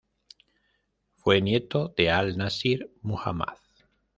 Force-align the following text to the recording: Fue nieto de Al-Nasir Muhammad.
Fue 1.17 1.41
nieto 1.43 1.93
de 1.95 2.09
Al-Nasir 2.09 2.91
Muhammad. 3.03 3.59